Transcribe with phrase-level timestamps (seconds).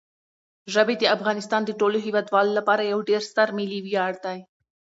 [0.73, 4.39] ژبې د افغانستان د ټولو هیوادوالو لپاره یو ډېر ستر ملي ویاړ دی.